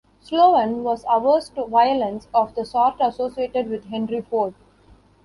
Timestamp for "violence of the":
1.67-2.65